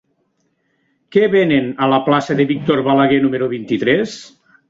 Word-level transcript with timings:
Què 1.15 1.25
venen 1.33 1.67
a 1.87 1.91
la 1.91 2.01
plaça 2.09 2.37
de 2.39 2.47
Víctor 2.53 2.83
Balaguer 2.89 3.23
número 3.27 3.51
vint-i-tres? 3.55 4.19